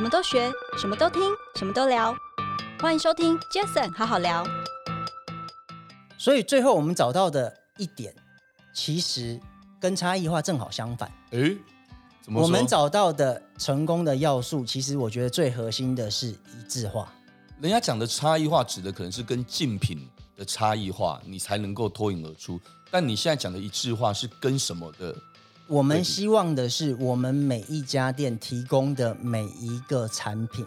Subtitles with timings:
[0.00, 1.20] 什么都学，什么都听，
[1.56, 2.16] 什么都聊。
[2.80, 4.42] 欢迎收听 Jason 好好聊。
[6.16, 8.14] 所以最后我们找到的一点，
[8.72, 9.38] 其实
[9.78, 11.12] 跟差异化正好相反。
[11.32, 11.54] 诶，
[12.22, 12.46] 怎么说？
[12.46, 17.12] 我们找到的成功的要素，其实我觉得最核心的是一致化。
[17.60, 22.58] 人家讲的差异化，指的可能是跟竞品的差异化，你才能够脱颖而出。
[22.90, 25.14] 但你现在讲的一致化，是跟什么的？
[25.70, 30.66] 我们希望的是，我们每一家店提供的每一个产品，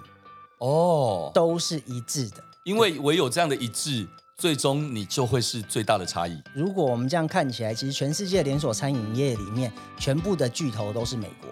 [0.60, 2.42] 哦，都是一致的。
[2.64, 6.42] 因为唯有这样的一致，最终你就会是最大的差异。
[6.56, 11.50] 如果我们这样看起来，其实全世界连锁餐饮业里面，全部的巨头都是美国。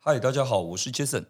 [0.00, 1.24] 嗨，大家好，我是 Jason。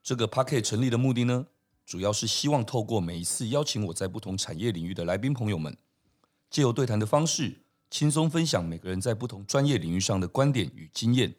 [0.00, 1.46] 这个 Podcast 成立的目的呢，
[1.84, 5.76] 主要是希望透过每一次邀请我在不同产业领域的来宾朋友们，
[6.48, 7.63] 借由对谈的方式，
[7.94, 11.32] 轻松分享每个人在不同专业领域上的观点与经验。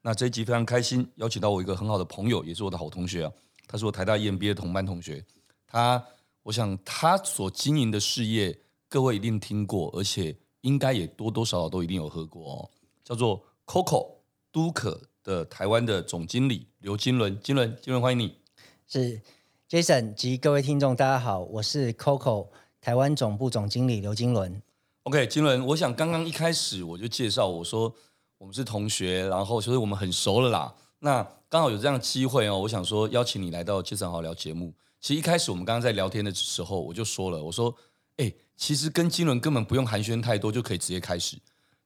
[0.00, 3.32] 那这一集非常开心，邀请到我一个很好的朋友，也是我的好同学啊。
[3.66, 5.22] 他是我台大 EMBA 的同班同学。
[5.66, 6.02] 他，
[6.42, 12.70] 我想他所经营的事业，各位一定听过，而且应该也多多少少都一定有喝过哦。
[13.04, 14.10] 叫做 COCO
[14.50, 18.34] 都可的台湾的总经理刘金伦，金伦，金伦，欢迎你。
[18.88, 19.20] 是
[19.68, 22.48] Jason 及各位听众，大家好，我是 COCO
[22.80, 24.62] 台湾总部总经理刘金伦。
[25.10, 27.92] OK，金伦，我想刚刚一开始我就介绍我说
[28.38, 30.72] 我们是同学，然后所以我们很熟了啦。
[31.00, 34.72] 那刚好有这样的机会哦，我想说邀请你来到《杰森好聊》节目。
[35.00, 37.74] 其实一开始我们刚刚在聊天的时候，我就说了，我说，
[38.18, 41.36] 哎，其实跟金伦根本不用寒暄太多就可以直接开始。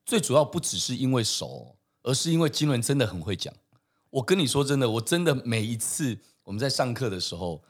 [0.04, 3.54] 最主要不只是因为熟，而是因为金伦真的很会讲。
[4.10, 7.64] 我跟你说真的，我真的每一次我们在上课的时候，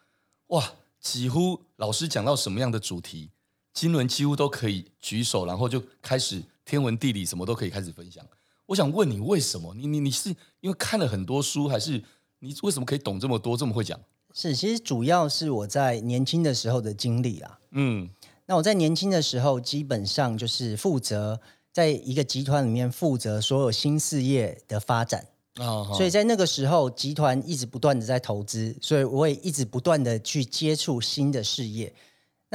[0.48, 3.30] 哇，几乎老师讲到什么样的主题。
[3.75, 8.25] 金轮几乎都可以举手，然后就开始天文地理什么都可以开始分享。
[8.66, 9.75] 我想问你，为什么？
[9.75, 12.03] 你你你是因为看了很多书，还是
[12.39, 14.00] 你为什么可以懂这么多，这么会讲？
[14.33, 17.59] 是，其实主要是我在年轻的时候的经历啊。
[17.72, 18.09] 嗯，
[18.47, 21.41] 那我在年轻的时候，基本上就是负责
[21.72, 25.27] 在一个集团里面负责所有新事业的发展。
[25.56, 31.93] 哦，所以在那个时候，集团一直不断的在投资，所以我也一直不断的去接触新的事业。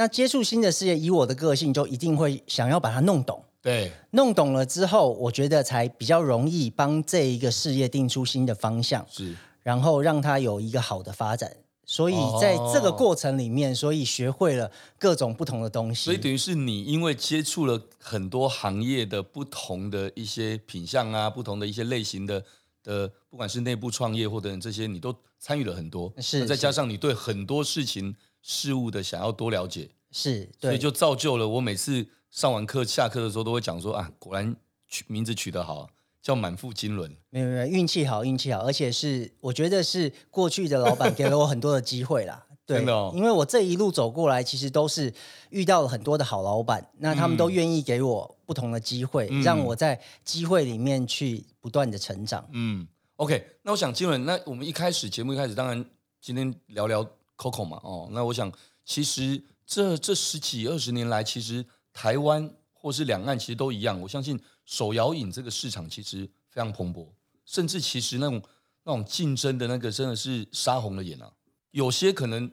[0.00, 3.44] 那接触新的事业，以我的个性，就一定会想要把它弄懂。
[3.60, 11.54] 对，弄懂了之后，我觉得才比较容易帮这一个事业定出新的方向，是，然后让它有一个好的发展。
[11.84, 16.06] 所以在这个过程里面，所以学会了各种不同的东西。
[16.06, 22.42] 所以等于是你因为接触了很多行业的不同的一些品相啊，不同的一些类型的
[22.82, 26.10] 的，不管是内部创业或者这些，你都参与了很多。
[26.16, 28.16] 是，再加上你对很多事情。
[28.42, 34.56] 事物的想要多了解，是，所以就造就了我每次上完课下课的时候都会讲说啊，果然
[34.88, 35.88] 取名字取得好，
[36.22, 37.16] 叫满腹经纶。
[37.30, 42.46] 没有没有，运气好，运气好，而且是我觉得是过去的老板给了我很多的机会啦。
[42.66, 45.12] 对，真的哦，因为我这一路走过来，其实都是
[45.50, 52.48] 遇到了很多的好老板，那他们都愿意给我不同的机会，嗯，让我在机会里面去不断的成长。
[52.52, 52.86] 嗯
[53.16, 55.84] ，OK，那我想金伦，那我们一开始节目一开始，当然
[56.20, 57.06] 今天聊聊。
[57.40, 58.52] Coco 嘛，哦，那我想，
[58.84, 63.98] 其实这这十几二十年来，其实台湾或是两岸其实都一样。
[63.98, 67.08] 我相信手摇饮这个市场其实非常蓬勃，
[67.46, 68.42] 甚至其实那种
[68.84, 71.32] 那种竞争的那个真的是杀红了眼啊。
[71.70, 72.50] 有些可能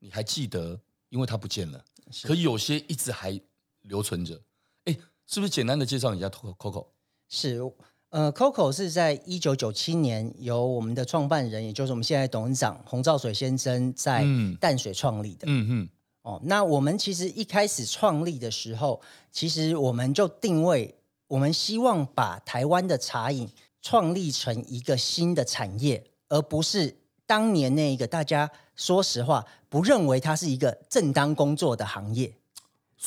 [0.00, 1.82] 你还记得，因为它不见了，
[2.24, 3.40] 可有些一直还
[3.82, 4.38] 留存着。
[4.84, 4.94] 哎，
[5.26, 6.88] 是不是简单的介绍一下 Coco？
[7.28, 7.58] 是。
[8.16, 14.24] 呃，Coco 是在一九九七年由我们的创办人，也就是我们现在董事长洪兆水先生在
[14.58, 15.40] 淡水创立的。
[15.46, 15.88] 嗯嗯。
[16.22, 20.94] 哦，那我们其实一开始创立的时候，其实我们就定位，
[21.28, 23.46] 我们希望把台湾的茶饮
[23.82, 26.96] 创立成一个新的产业，而不是
[27.26, 32.32] 当年那一个大家说实话不认为它是一个正当工作的行业。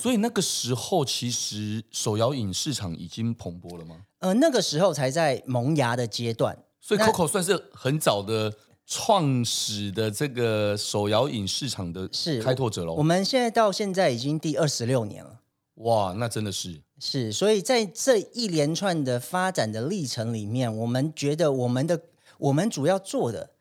[0.02, 3.98] 所以那个时候，其实手摇饮市场已经蓬勃了吗？
[4.20, 6.58] 呃，那个时候才在萌芽的阶段。
[6.80, 8.54] 所以 Coco 算是很早的
[8.86, 12.10] 创始的这个手摇饮市场的
[12.42, 12.94] 开拓者喽。
[12.94, 15.42] 我们现在到现在已经第二十六年了。
[15.76, 17.32] 哇，那真的是是。
[17.34, 22.02] 所以在这一连串的发展的历程里面，我们觉得我们的
[22.38, 23.52] 我们主要做的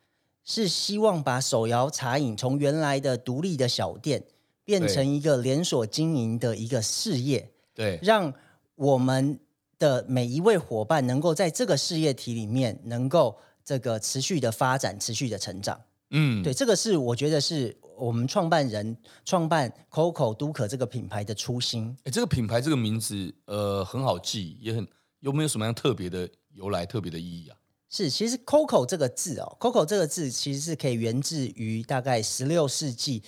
[0.45, 4.23] 是希望把手摇茶饮从原来的独立的小店。
[4.69, 8.31] 变成一个连锁经营的一个事业，对，让
[8.75, 9.39] 我们
[9.79, 13.35] 的每一位伙伴能够在这个事业体里面能够
[13.65, 15.81] 这个持续的发展、持续的成长。
[16.11, 18.95] 嗯，对，这个是我觉得是我们创办人
[19.25, 21.97] 创办 COCO 都可这个品牌的初心。
[22.03, 24.87] 哎，这个品牌这个名字呃很好记，也很
[25.21, 27.57] 有没有什么样特别的由来、特别的意义啊？
[27.91, 33.23] 是，其实 Coco 这个字哦，Coco 这个字其实是可以源自于大概十六世纪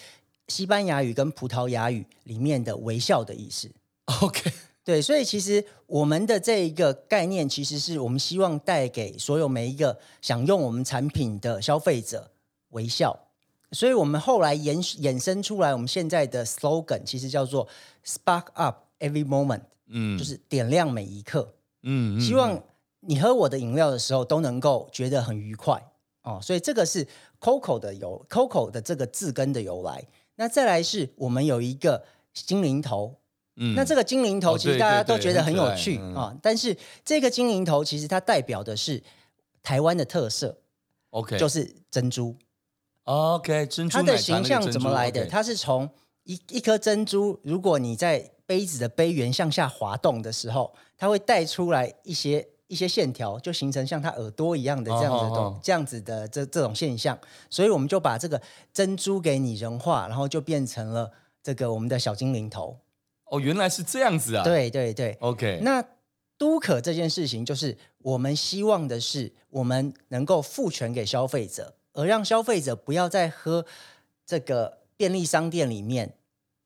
[0.51, 3.71] 西班牙语跟葡萄牙语里面的微笑的意思。
[4.21, 4.51] OK，
[4.83, 12.31] 对，所以其实我们的这一个概念，其实是我们希望带给所有每一个想用我们产品的消费者
[12.71, 13.17] 微笑。
[13.71, 17.65] 所以我们后来延衍生出来，我们现在的 slogan 其实叫做
[18.05, 21.53] Spark Up Every Moment，嗯，就是点亮每一刻，
[21.83, 22.61] 嗯，希望
[22.99, 25.81] 你喝我的饮料的时候都能够觉得很愉快
[26.23, 26.37] 哦。
[26.41, 27.07] 所以这个是
[27.39, 30.03] Coco 的由 Coco 的这个字根的由来。
[30.41, 32.03] 那再来是我们有一个
[32.33, 33.15] 精灵头，
[33.57, 39.03] 嗯，那这个精灵头其实大家都觉得很有趣啊、哦，但是这个精灵头其实它代表的是
[39.61, 40.57] 台湾的特色
[41.11, 42.35] ，OK，就是珍珠。
[43.03, 45.27] OK，珍珠，它的形象怎么来的？
[45.27, 45.87] 它是从
[46.23, 55.63] 一一颗珍珠，如果你在杯子的杯缘向下滑动的时候，它会带出来一些一些线条，就形成像他耳朵一样的这样子的、oh, oh, oh.
[55.63, 57.19] 这样子的这这种现象。
[57.49, 58.41] 所以我们就把这个
[58.71, 61.11] 珍珠给拟人化，然后就变成了
[61.43, 62.77] 这个我们的小精灵头。
[63.25, 64.43] 哦，原来是这样子啊！
[64.45, 65.59] 对对对，OK。
[65.61, 65.83] 那
[66.37, 71.75] 都可这件事情，就是我们希望的是，我们能够赋权给消费者。
[71.93, 73.65] 而让消费者不要再喝
[74.25, 76.15] 这个便利商店里面，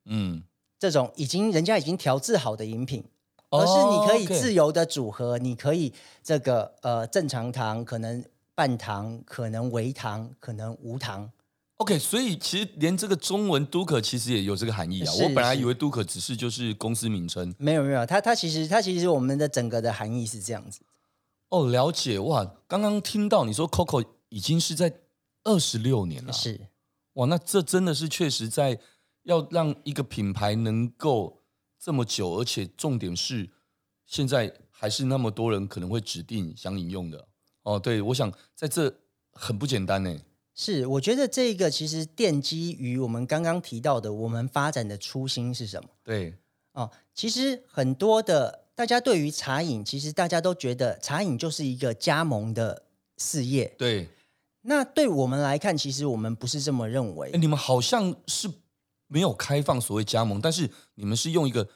[0.06, 0.44] 嗯，
[0.78, 3.04] 这种已经人家已经调制好的饮品，
[3.50, 5.94] 而是你可以自由的组合，你可以
[6.24, 11.30] 这个呃正常糖，可能半糖，可能微糖，可能无糖。
[11.78, 15.14] OK，所以其实连这个中文都可其实也有这个含义啊。
[15.22, 20.82] 我本来以为都可只是就是公司名称，没有没有，它它其实它其实我们的整个的含义是这样子。
[21.50, 22.46] 哦，了解哇！
[22.68, 24.94] 刚刚听到你说 Coco 已经是在。
[25.48, 26.60] 二十六年了，是
[27.14, 28.80] 哇，那这真的是确实在
[29.26, 31.44] 要让一个品牌能够
[31.86, 33.48] 这么久，而且重点是
[34.08, 37.28] 现在还是那么多人可能会指定想饮用的
[37.62, 37.78] 哦。
[37.78, 38.92] 对，我想在这
[39.30, 40.20] 很不简单呢。
[40.56, 45.88] 是，我觉得这个其实奠基于我们刚刚提到的，我们发展的初心是什么？
[46.04, 46.34] 对
[46.72, 52.82] 哦，其实很多的大家对于茶饮，其实大家都觉得茶饮就是一个加盟的
[53.18, 54.10] 事业，对。
[54.62, 57.30] 那对我们来看，其实我们不是这么认为。
[57.36, 58.50] 你们好像是
[59.08, 61.68] 没有开放所谓加盟，但是你们是用一个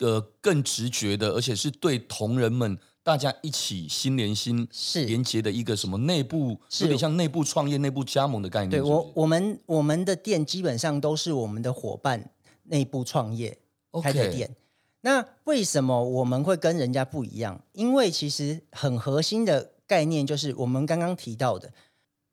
[0.00, 8.70] 呃更直觉的，而且是对同仁们大家一起心连心是连接的一个什么内部，有点像内部创业、内部加盟的概念。
[8.70, 12.30] 对，我我们我们的店基本上都是我们的伙伴
[12.64, 13.58] 内部创业
[14.02, 14.56] 开的店。
[15.02, 17.62] 那为什么我们会跟人家不一样？
[17.72, 21.70] 因为其实很核心的概念就是我们刚刚提到的。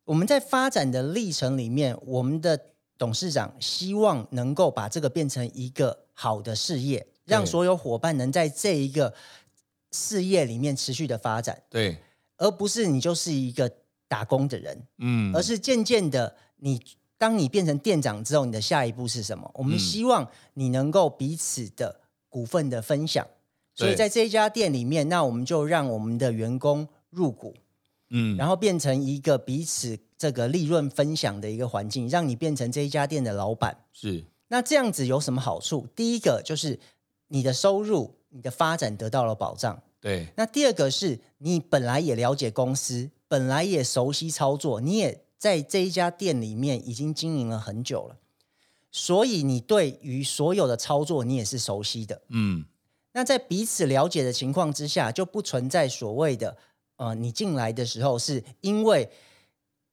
[0.05, 2.70] 我们在发展的历程里面，我们的
[3.01, 9.11] 董事长希望能够把这个变成一个好的事业，让所有伙伴能在这一个
[9.91, 11.63] 事业里面持续的发展。
[11.67, 11.97] 对，
[12.37, 13.67] 而不是你就是一个
[14.07, 16.79] 打工的人，嗯，而是渐渐的，你
[17.17, 19.49] 当你变成店长之后，你的下一步是什么？
[19.55, 23.25] 我们希望你能够彼此的股份的分享，
[23.73, 27.55] 所以在这一家店里面，那我们就让我们的员工入股。
[28.11, 33.75] 嗯，然后变成一个彼此这个利润分享的一个环境，让你变成这一家店的老板。
[33.91, 35.87] 是，那这样子有什么好处？
[35.95, 36.79] 第一个就是
[37.29, 39.81] 你的收入、你的发展得到了保障。
[39.99, 40.27] 对。
[40.35, 48.17] 那第二个是你本来也了解公司，本来也熟悉操作，你也在这一家店里面已经经营了很久了，
[48.91, 52.21] 所以你对于所有的操作你也是熟悉的。
[52.27, 52.65] 嗯。
[53.13, 56.55] 那在彼此了解的情况之下，就不存在所谓的。
[56.97, 59.09] 呃，你进来的时候是因为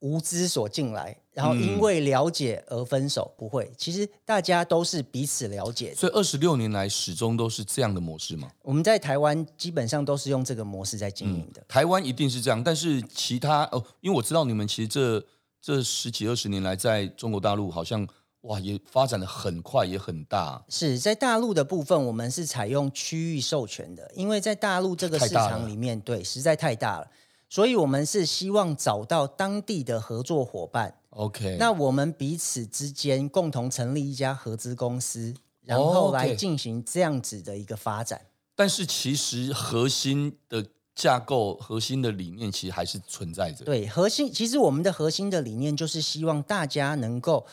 [0.00, 3.70] 无知所进来，然后因为了解而分手，不会。
[3.76, 5.96] 其实大家都是彼此了解的。
[5.96, 8.48] 所以二十六年来始终都是这样的模式吗？
[8.62, 11.60] 我们在台湾基本上都是用这个模式在经营的。
[11.60, 15.24] 嗯，台湾一定是这样，但是其他哦，因为我知道你们其实这
[15.60, 18.06] 这十几二十年来在中国大陆好像。
[18.42, 20.64] 哇，也发展的很快，也很大。
[20.68, 27.10] 是在大陆的部分，我们是采用区域授权的，因为在大陆这个市场里面，对，实在太大了，
[27.48, 30.94] 所以我们是希望找到当地的合作伙伴。
[31.10, 38.20] OK，那我们彼此之间共同成立一家合资公司，然后来进行这样子的一个发展。
[38.54, 43.64] 但是其实核心的架构、核心的理念，其实还是存在着。
[43.64, 47.46] 对，核心其实我们的核心的理念就是希望大家能够。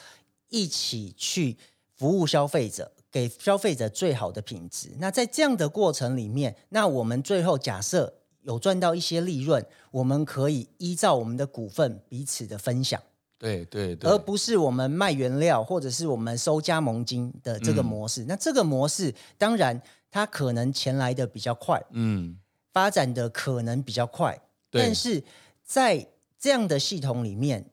[0.49, 1.57] 一起去
[1.97, 4.91] 服务消费者，给消费者最好的品质。
[4.99, 8.13] 那在这样的过程里面，那我们最后假设
[8.45, 13.01] 有赚到一些利润，我们可以依照我们的股份彼此的分享。
[13.37, 18.23] 对对对，而不是我们卖原料或者是我们收加盟金的这个模式。
[18.23, 22.37] 嗯、那这个模式当然它可能钱来的比较快，嗯，
[22.71, 24.39] 发展的可能比较快，
[24.71, 25.21] 但是
[25.63, 26.07] 在
[26.39, 27.69] 这样的系统里面，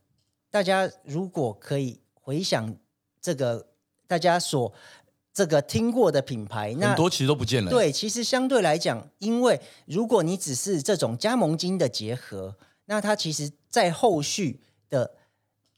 [0.50, 2.74] 大家如果可以回想
[3.20, 3.68] 这个
[4.08, 4.72] 大家所
[5.34, 7.70] 这个听过的品牌，那很多其实都不见了。
[7.70, 14.60] 对，其实相对来讲，因为如果你只是这种加盟金的结合，那它其实在后续
[14.90, 15.12] 的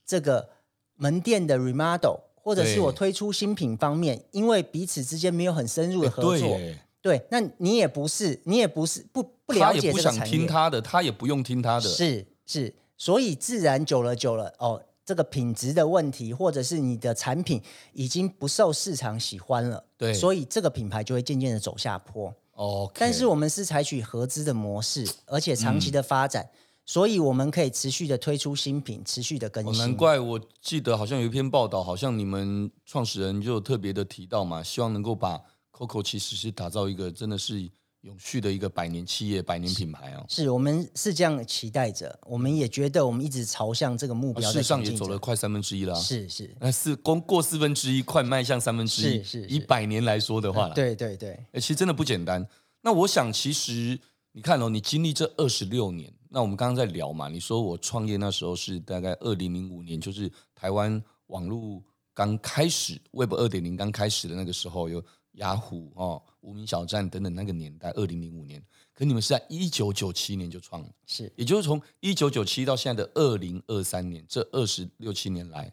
[0.04, 0.48] 这个
[0.96, 6.58] 门店的 remodel，或者是我推出新品方面，因为彼此之间没有很深入的合作，
[7.00, 14.82] 对，那你也不是，你也不是不不了解这个产业，他也不想听他的，他也不用听他的，是是，所以自然久了久了哦。
[15.04, 17.60] 这个品质的问题，或者是你的产品
[17.92, 22.34] 已经不受市场喜欢了，对，所以这个品牌就会渐渐的走下坡。
[22.52, 26.50] 哦，但是我们是采取合资的模式，而且长期的发展，嗯、
[26.86, 29.74] 所以我们可以持续的推出新品，持续的更新。
[29.74, 35.40] 哦、难怪我记得好像有一篇报道，好像你们创始人就特别的提到嘛，希望能够把
[35.72, 37.70] Coco 其实是打造一个真的是。
[38.04, 44.52] 永续的一个百年企业、百年品牌哦，是我们是这样期待着，我们也觉得我们一直朝向这个目标。
[44.52, 49.22] 事实上也走了快三分之一了，是是，那四光过四分之一，快迈向三分之一。
[49.24, 52.46] 是是，以百年来说的话了，对对对，哎，其实真的不简单。
[52.82, 53.98] 那我想，其实
[54.32, 61.82] 你看哦，你经历这二十六年，那我们刚刚在聊嘛，你说我创业那时候是大概二零零五年，就是台湾网络
[62.12, 65.02] 刚开始，Web 二点零刚开始的那个时候有。
[65.34, 68.62] 雅虎哦，无名小站等等那个年代，二零零五年，
[68.92, 75.64] 可你们是在一九九七年就创了，是，也就是从一九九七到现在的二零二三年，这二十六七年来，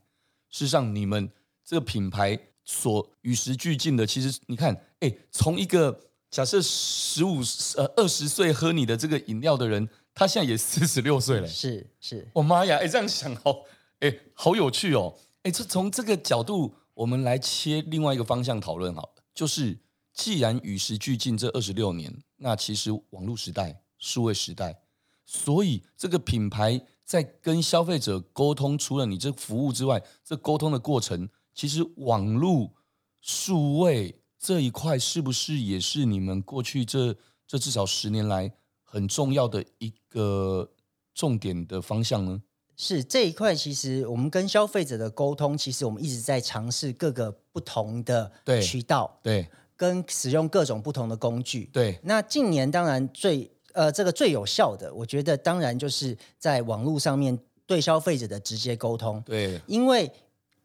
[0.50, 1.30] 事实上你们
[1.63, 6.00] 这个品牌所与时俱进的，其实你看，哎，从一个
[6.30, 7.41] 假设十五
[7.77, 13.63] 呃二十岁喝你的这个饮料的人，他现在也四十六岁了，是是，我妈呀，哎，这样想好，
[14.00, 15.13] 哎，好有趣哦，
[15.44, 19.03] 哎，这从这个角度，我们来切另外一个方向讨论好。
[19.03, 19.11] 了。
[19.34, 19.80] 就是，
[20.14, 24.82] 既然与时俱进这二十六年，那其实网络时代、数位时代，
[25.26, 32.74] 所以这个品牌在跟消费者沟通，除了你这服务之外，这沟通的过程，其实网络
[33.22, 37.16] 数位这一块，是不是也是你们过去这
[37.48, 40.74] 这至少十年来很重要的一个
[41.14, 42.42] 重点的方向呢？
[42.84, 49.48] 是这一块，其实我们跟消费者的沟通，其实我们一直在尝试各个不同的渠道，对，
[49.78, 52.00] 跟使用各种不同的工具，对。
[52.02, 59.62] 那近年当然最呃这个最有效的，我觉得当然就是在网络上面对消费者的直接沟通，对。
[59.68, 60.12] 因为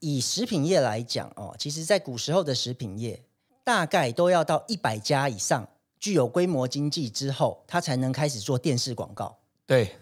[0.01, 3.23] 以食品业来讲哦，其实在古时候的食品业，
[3.63, 5.69] 大概都要到一百家以上
[6.01, 9.95] 具有规模经济之后，它才能开始做电视广告，对。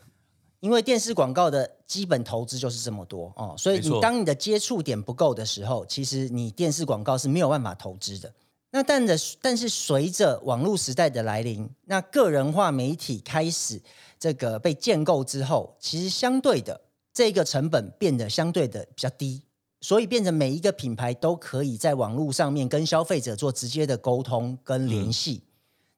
[0.65, 8.33] 因为电视广告的基本投资就是这么多哦，所以你当你的接触点不够的时候，其实你电视广告是没有办法投资的。
[8.71, 13.79] 那但的但是随着网络时代的来临，那个人化媒体开始
[14.19, 16.81] 这个被建构之后，其实相对的
[17.13, 19.43] 这个成本变得相对的比较低，
[19.83, 25.43] 所以变成每一个品牌都可以在网络上面跟消费者做直接的沟通跟联系。
[25.45, 25.47] 嗯、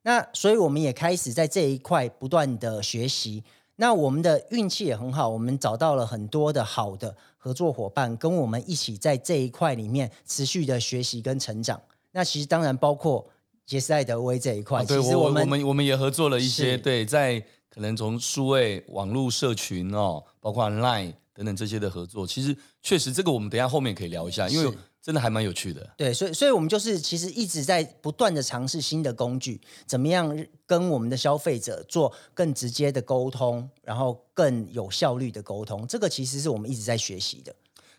[0.02, 3.44] 那所以我们也开始在这一块不断的学习。
[3.76, 11.80] 那我们的运气也很好，我们找到了很多的好的合作伙伴，跟我们一起在这一块里面持续的学习跟成长。
[12.12, 13.26] 那其实当然包括
[13.64, 24.72] 杰斯艾德威这一块，啊、对其实我们我们我们也合作了一些，对，在可能从数位网络社群哦，包括 Line 等等这些的合作，其实确实这个我们等一下后面可以聊一下，因为。
[25.06, 30.36] 真的还蛮有趣的，对，所以所以我们就是其实一直在不断的尝试新的工具，怎么样
[30.66, 37.54] 跟我们的消费者做更直接的沟通，然后更有效率的沟通，这个其实是我们一直在学习的。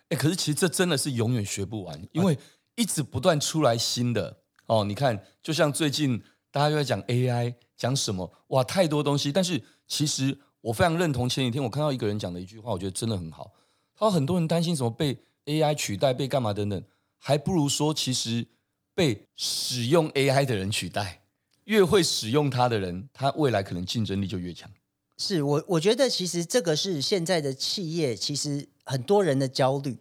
[0.09, 2.37] 哎，可是其实这真的是永远学不完，因为
[2.75, 4.35] 一直不断出来新的
[4.65, 4.83] 哦。
[4.83, 6.21] 你看，就像最近
[6.51, 9.31] 大家又在讲 AI，讲什么哇，太多东西。
[9.31, 13.53] 但是其实我非常认同前几天我看到一个人讲的一句话，我觉得真的很好。
[13.95, 16.83] 他说很多人担心什么被 AI 取代，被干嘛等等。
[17.19, 18.45] 还不如说，其实
[18.93, 21.21] 被使用 AI 的人取代，
[21.65, 24.69] 越会使用它的人，他未来可能竞争力就越强。
[25.17, 29.97] 是我，我觉得其实这个是现在的企业，其实很多人的焦虑。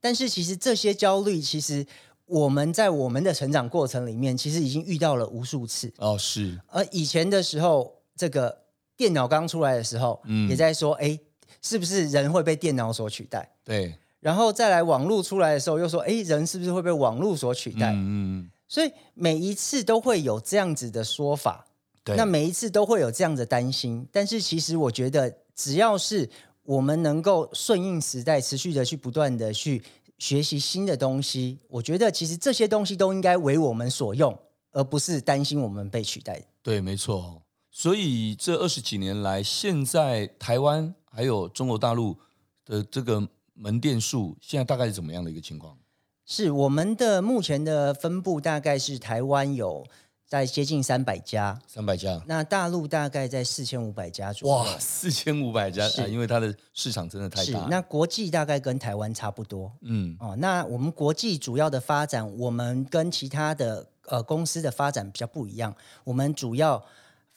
[0.00, 1.84] 但是其实这些焦虑，其实
[2.26, 5.92] 我们在我们的成长过程里面，其实已经遇到了无数次。
[5.96, 6.60] 哦，是。
[6.68, 8.64] 而以前的时候，这个
[8.96, 11.18] 电脑刚出来的时候，嗯，也在说，哎，
[11.62, 13.50] 是不是人会被电脑所取代？
[13.64, 13.96] 对。
[14.20, 21.66] 然后再来网络出来的时候，又说：“哎，人是不是会被网络所取代？”嗯，所以每一次都会有这样子的说法，
[22.04, 24.06] 对，那每一次都会有这样的担心。
[24.10, 26.28] 但是其实我觉得，只要是
[26.64, 29.82] 我们能够顺应时代，持续的去不断的去
[30.18, 34.36] 学习新的东西，我觉得其实这些东西都应该为我们所用，
[34.72, 36.42] 而不是担心我们被取代。
[36.62, 37.42] 对，没错。
[37.70, 40.94] 所以这二十几年来，现在台湾。
[41.10, 42.16] 还有中国大陆
[42.64, 43.26] 的这个
[43.58, 45.76] 门店数，现在大概是怎么样的一个情况？
[46.24, 49.86] 是我们的目前的分布大概是台湾有
[50.26, 52.22] 在接近三百家，三百家。
[52.26, 54.54] 那大陆大概在四千五百家左右。
[54.54, 57.66] 哇，四千五百家，啊，因为它的市场真的太大。
[57.70, 59.72] 那国际大概跟台湾差不多。
[59.80, 65.74] 嗯，哦，那我们国际主要的发展，我们跟其他的呃公司的发展比较不一样。
[66.04, 66.84] 我们主要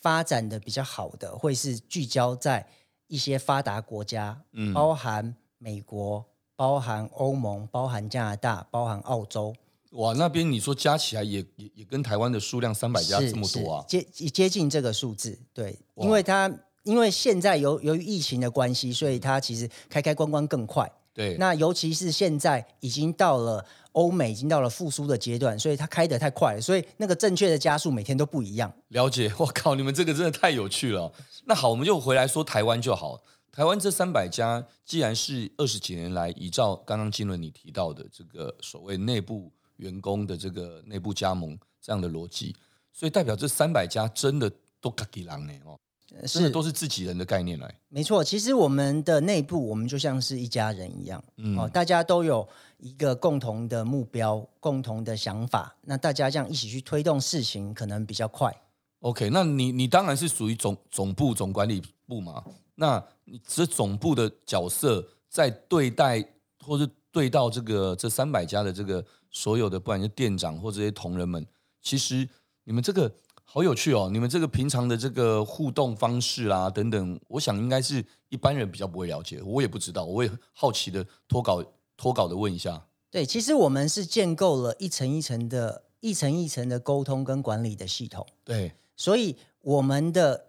[0.01, 2.67] 发展的比较好的，会是聚焦在
[3.07, 6.25] 一些发达国家，嗯，包含美国。
[6.53, 9.51] 包含欧盟、包含加拿大、包含澳洲，
[9.93, 16.53] 哇，那边你说加起来也也也跟台湾的数量三百家这么多啊，接接近这个数字，对，因为它
[16.83, 28.71] 因为现在由由于疫情的关系，所以它其实开开关关更快，对，那尤其是现在已经到了欧美已经到了复苏的阶段，所以它开得太快了，所以那个正确的加速每天都不一样。
[28.89, 31.11] 了解，我靠，你们这个真的太有趣了。
[31.45, 33.19] 那好，我们就回来说台湾就好。
[33.51, 42.55] 台湾这三百家，既然是二十几年来依照刚刚金伦你提到的这个所谓内部员工的这个内部加盟这样的逻辑，
[42.93, 45.77] 所以代表这三百家真的都自己人呢哦，
[46.25, 47.75] 真的都是自己人的概念来。
[47.89, 58.55] 没错，其实我们的内部我们就像是一家人一样，嗯，哦，大家都有一个共同的目标、共同的想法，那大家这样一起去推动事情，可能比较快。
[59.01, 62.41] OK，那你你当然是属于总总部总管理部嘛。
[62.75, 66.21] 那你这总部的角色，在对待
[66.59, 71.47] 或是对到这个这三百家的这个所有的，不管是店长或这些同仁们，
[71.81, 72.27] 其实
[72.65, 73.09] 你们这个
[73.45, 74.09] 好有趣哦！
[74.11, 81.63] 你们这个平常的这个互动方式啊等等，我想应该是一般人比较不会了解，我也不知道，我也好奇的脱稿
[81.95, 82.85] 脱稿的问一下。
[83.09, 88.27] 对，其实我们是建构了一层一层的、一层一层的沟通跟管理的系统。
[88.43, 90.47] 对，所以我们的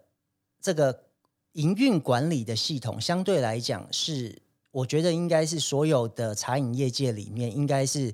[0.61, 1.02] 这个。
[1.53, 8.13] 营运管理的系统相对来讲是，我觉得应该是所有的茶饮业界里面应该是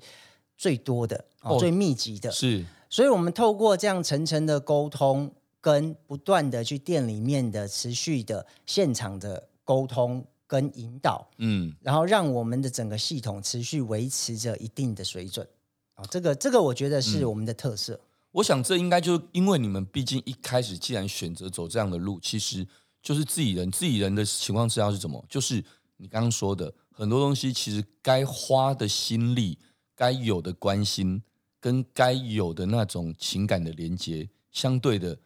[0.57, 2.29] 最多的、哦、最密集的。
[2.31, 15.47] 是，所以我们透过这样层层的沟通，跟不断的去店里面的持续的现场的沟通跟引导，嗯，然后让我们的整个系统持续维持着一定的水准。
[15.93, 17.93] 啊，这个这个我觉得是我们的特色。
[17.93, 22.67] 嗯、我想这应该就是因为你们毕竟一开始既然选择走这样的路，其实。
[23.01, 25.23] 就是自己人，自己人的情况之下是怎么？
[25.29, 25.63] 就是
[25.97, 29.57] 你刚刚说的很多东西，其实该花的心力、
[29.95, 31.21] 该有的关心
[31.59, 35.17] 跟该有的那种情感的连接，相对的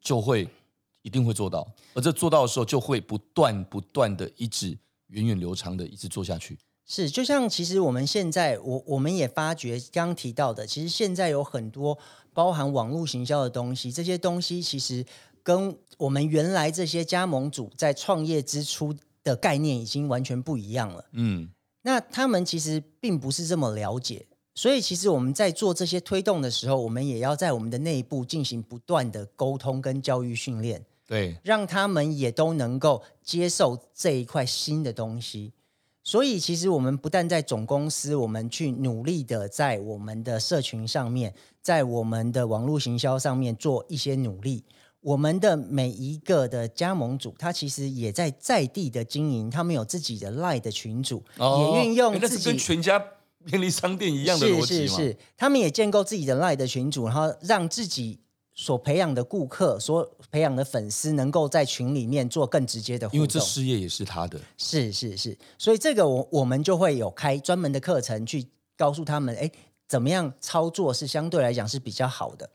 [0.00, 0.46] 就会
[1.00, 1.66] 一定会做到。
[1.94, 6.58] 而这做到的时候，就会不断不断的一直源远流长的一直做下去。
[6.84, 11.98] 是，就像其实我们现在，我我们也发觉刚刚提到的，其实现在有很多
[12.34, 15.04] 包含网络行销的东西，这些东西其实。
[15.42, 21.04] 跟我们原来这些加盟主在创业之初的概念已经完全不一样了。
[21.12, 21.48] 嗯，
[21.82, 35.52] 那他们其实并不是这么了解，所以其实我们在做这些推动的时候，我们也要在我们的内部进行不断的沟通跟教育训练，对，让他们也都能够接受这一块新的东西。
[36.04, 44.64] 所以，其实我们不但在总公司，我们去努力的在我们的社群上面，在我们的网络行销上面做一些努力。
[45.02, 53.04] 我们的每一个的加盟主，他其实也在在地的经营，他们有自己的 LINE 的群组，哦、也运用自己，欸、跟全家
[53.44, 54.66] 便利商店一样的逻辑吗？
[54.66, 58.20] 是是是，他们也建构自己的 LINE 的群组，然后让自己
[58.54, 63.16] 所培养的顾客、所培养的粉丝，能够在群里面做更直接的互动。
[63.16, 69.50] 因为这事业也是他的，是是是，所以这个我我们就会有开专门的课程去告诉他们，哎，
[69.88, 72.48] 怎么样操作是相对来讲是比较好的。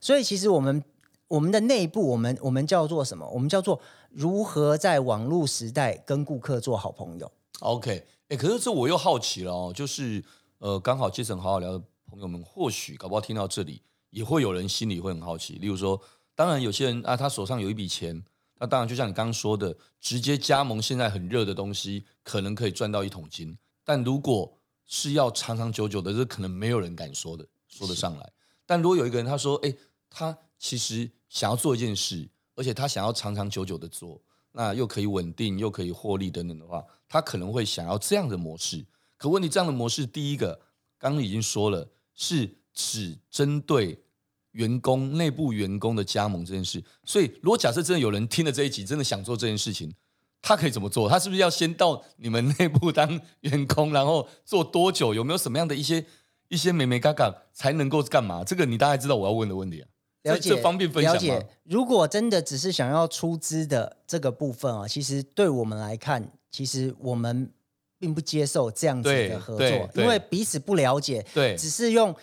[0.00, 0.82] 所以其实我们。
[1.30, 3.24] 我们的内部，我们我们叫做什么？
[3.30, 7.30] 我们叫做如何在网络时代跟顾客做好朋友。
[7.60, 10.24] OK，哎，可是这我又好奇了哦，就是
[10.58, 15.54] 呃，刚好杰森好好聊的朋友们，或许搞不好听到这里，也会有人心里会很好奇。
[15.54, 16.00] 例如说，
[16.34, 18.24] 当然有些人啊，他手上有一笔钱，
[18.58, 23.56] 那当然就像你刚刚说的，直接加盟现在很热的东西，可能可以赚到一桶金。
[23.84, 24.52] 但如果
[24.84, 28.32] 是要长长久久的，这可能没有人敢说的，说得上来。
[28.66, 29.72] 但如果有一个人他说，哎，
[30.10, 31.10] 他其实。
[31.32, 34.20] 想要做一件事，而且他想要长长久久的做，
[34.50, 38.84] 那又可以稳定，又可以获利等等的话，他可能会想要这样的模式。
[39.16, 40.60] 可问题，这样的模式，第一个
[40.98, 44.02] 刚刚已经说了，是只针对
[44.50, 46.82] 员工内部员工的加盟这件事。
[47.04, 49.94] 所以，如果假设真的有人听了这一集，真的想做这件事情，
[50.42, 51.08] 他可以怎么做？
[51.08, 55.14] 他是不是要先到你们内部当员工，然后做多久？
[55.14, 56.04] 有没有什么样的一些
[56.48, 58.42] 一些美眉嘎嘎才能够干嘛？
[58.42, 59.88] 这个你大概知道我要问的问题啊。
[60.22, 61.14] 了解，方便分享？
[61.14, 61.46] 了解。
[61.64, 67.50] 如果真的只是想要出资的这个部分啊，其实对我们来看，其实我们
[67.98, 72.14] 并不接受这样子的合作，因为彼此不了解，对，只是用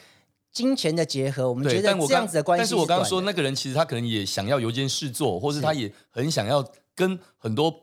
[0.52, 2.62] 金钱的结合，我们觉得这样子的关系。
[2.62, 6.64] 但是我刚刚说那个人，其实他可能也想要有件事做，或是他也很想要
[6.96, 7.74] 跟很多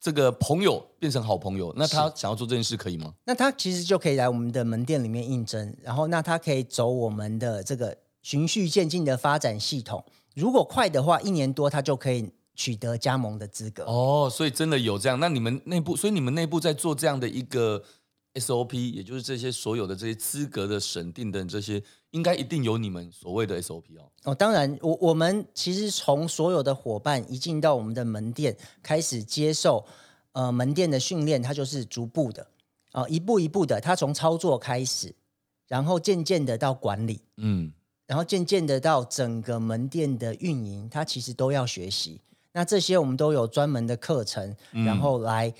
[0.00, 1.72] 这个朋友变成好朋友。
[1.76, 3.12] 那他想要做这件事可以吗？
[3.24, 10.04] 那他其实就可以来我们的门店里面应征，然后那他可以走我们的这个循序渐进的发展系统。
[10.34, 13.84] 如果快的话，一年多他就可以取得加盟的资格。
[13.84, 15.20] 哦，所以真的有这样？
[15.20, 17.84] 那你们内部，所以你们内部在做这样的一个。
[18.36, 24.10] SOP，也就是这些所有的这些资格的审定等这些，应该一定有你们所谓的 SOP 哦。
[24.24, 29.86] 哦，当然，我我们其实从所有的伙伴一进到我们的门店，开始接受
[30.32, 32.42] 呃门店的训练，它就是逐步的
[32.90, 35.14] 啊、呃，一步一步的，它从操作开始，
[35.68, 37.72] 然后渐渐的到管理，嗯，
[38.06, 42.20] 然后渐渐的到整个门店的运营，它其实都要学习。
[42.52, 45.52] 那这些我们都有专门的课程，然后来。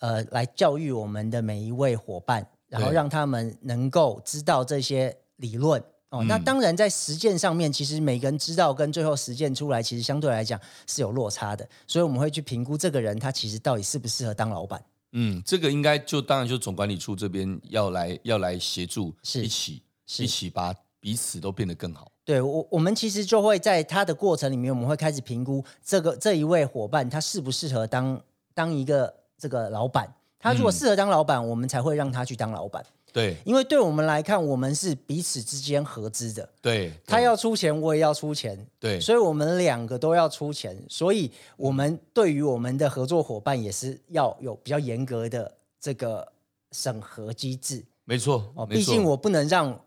[0.00, 6.22] 呃，来教育我们的每一位伙伴，然后让他们能够知道这些理论哦。
[6.22, 11.68] 那当然，在实践上面，其实每个人知道跟最后实践出来，其实相对来讲是有落差的。
[11.84, 14.80] 所以我们会去评估这个人他其实到底适不适合当老板。
[15.10, 19.82] 嗯，这个应该就当然就总管理处这边要来要来协助，是一起
[20.18, 22.10] 一起把彼此都变得更好。
[22.24, 28.20] 对我，我们其实就会在他的过程里面，我们会开始评估这个这一位伙伴他适不适合当
[28.54, 29.14] 当一个。
[29.40, 32.84] 这个老板，他如果适合当老板，嗯，我们才会让他去当老板。
[33.12, 36.48] 对，因为对我们来看，我们是彼此之间合资的。
[36.60, 38.66] 对，他要出钱，我也要出钱。
[38.80, 40.76] 对，所以我们两个都要出钱。
[40.88, 46.26] 所以，我们对于我们的合作伙伴也是要有比较严格的这个
[46.72, 47.84] 审核机制。
[48.04, 49.80] 没错，哦，毕竟我不能让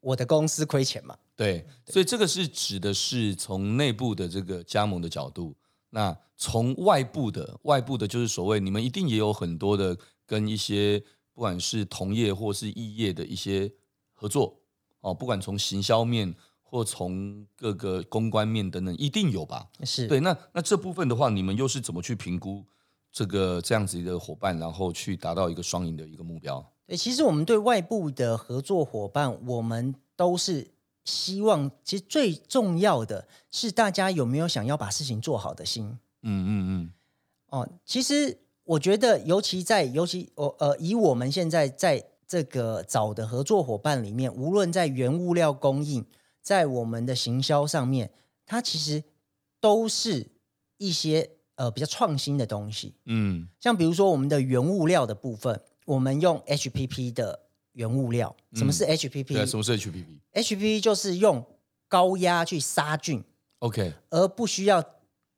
[0.00, 1.16] 我的公司亏钱嘛。
[1.36, 5.54] 对，所以这个是指的是从内部的这个加盟的角度。
[5.90, 13.72] 那从外部的，外部的就是所谓你们一定也有很多的跟一些不管是同业或是异业的一些
[14.12, 14.60] 合作
[15.00, 19.68] 哦，不管从行销面或从各个公关面等等，一定有吧？
[19.84, 20.20] 是对。
[20.20, 22.66] 那那这部分的话，你们又是怎么去评估
[23.10, 26.64] 这个这样子的伙伴，然后去达到一个双赢的一个目标？
[26.88, 30.72] 对，其实我们对外部的合作伙伴，我们都是。
[31.04, 35.86] 希望其实最重要的是大家有没有想要把事情做好的心。
[36.20, 36.92] 嗯嗯嗯。
[37.46, 46.04] 哦，其实我觉得，尤其在尤其我呃，以我们现在在这个找的合作伙伴里面，无论在原物料供应，
[46.42, 48.10] 在我们的行销上面，
[48.44, 49.02] 它其实
[49.62, 50.26] 都是
[50.76, 52.96] 一些呃比较创新的东西。
[53.06, 57.40] 嗯，像比如说我们的原物料的部分，我们用 HPP 的。
[57.74, 61.44] 原物料，什么是 HPP？、嗯、对，什么是 HPP？HPP 就是用
[61.86, 63.22] 高压去杀菌
[63.60, 64.84] ，OK，而不需要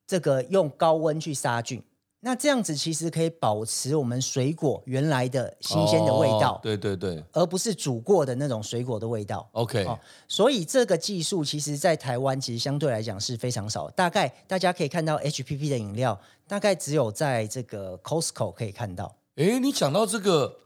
[0.06, 1.82] 这个用高温去杀菌。
[2.20, 9.98] 那这样子其实可以保持我们水果原来的新鲜的味道，哦、对对对，而不是煮过的那种水果的味道，OK、哦。
[10.26, 19.14] 所以这个技术其实在台湾其实相对来讲是非常少，大概大家可以看到 HPP 的饮料，大概只有在这个 Costco 可以看到。
[19.40, 20.58] 哎，你讲到这个。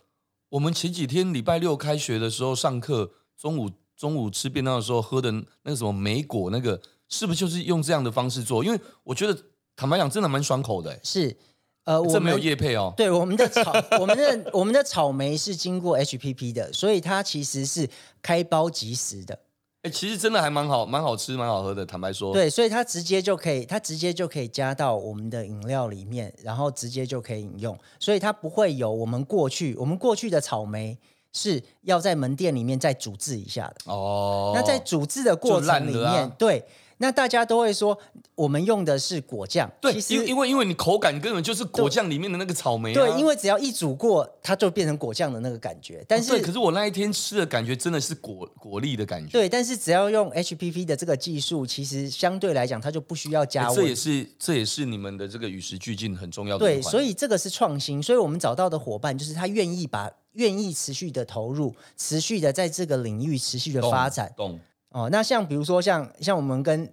[0.48, 5.32] 我们前几天礼拜六开学的时候上课，中午中午吃便当的时候喝的
[5.62, 8.64] 那个什么梅果，那个是不是就是用这样的方式做？
[8.64, 9.37] 因为我觉得
[9.74, 10.96] 坦白讲，真的蛮爽口的。
[11.02, 11.37] 是，
[11.84, 12.94] 呃，我这没有叶配哦。
[12.96, 17.88] 对，我们的草，我们的我们的草莓是经过 HPP 的，所以它其实是
[18.22, 19.37] 开包即食的。
[19.85, 21.85] 哎，其实真的还蛮好，蛮好吃，蛮好喝的。
[21.85, 30.99] 坦白说，对，所以它直接就可以，它直接就可以加到我们的饮料里面，然后直接就可以饮用，所以它不会有我们过去我们过去的草莓
[31.35, 33.92] 是要在门店里面再煮制一下的。
[33.92, 36.64] 哦，那在煮制的过程里面，啊、对。
[36.98, 37.98] 那大家都会说，
[38.35, 39.70] 我们用的是果酱。
[39.80, 42.94] 对，因为因为因为你口感根本就是果酱里面的那个草莓啊。
[42.94, 46.04] 对，因为只要一煮过，它就变成果酱的那个感觉。
[46.09, 49.30] 但是，对，可是我那一天吃的感觉真的是果果粒的感觉。
[49.33, 53.76] 对，但是只要用 HPP 的这个技术，其实相对来讲，它就不需要加温。
[53.76, 56.64] 这也是这也是你们的这个与时俱进很重要的。
[56.64, 58.02] 对，所以这个是创新。
[58.02, 64.33] 所以我们找到的伙伴，就是他愿意把愿意持续的投入，持续的在这个领域持续的发展。
[64.37, 64.61] 懂。
[64.94, 66.88] 哦，那像比如说像像我们跟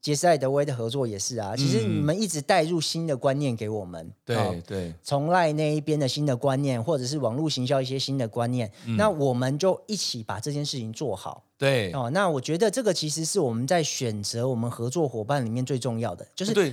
[0.00, 11.44] 杰斯艾德威的合作也是啊，其实你们一直带入新的观念给我们，对、嗯、对，从 LINE 那一边的新的观念，或者是网络行销一些新的观念，嗯、那我们就一起把这件事情做好。
[11.58, 16.72] 对哦，那我觉得这个其实是我们在选择我们合作伙伴里面最重要的，就是对。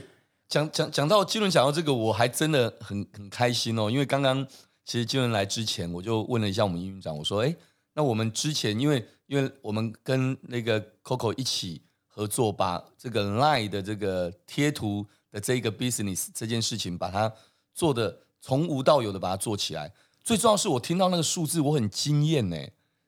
[0.49, 4.47] 讲讲讲到基伦讲到这个，我还真的很很开心哦，因为刚刚
[4.85, 7.53] 其实基伦来之前，我就问了一下我们营运长，我说，哎，
[7.93, 11.83] 那我们之前因为因为我们跟那个 Coco 一起。
[12.09, 17.31] 合作把这个 Line 的这个贴图的这个 business 这件事情，把它
[17.75, 19.93] 做的从无到有的把它做起来。
[20.23, 22.57] 最重要是我听到那个数字，我很惊艳呢，